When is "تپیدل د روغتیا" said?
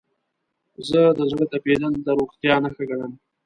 1.51-2.55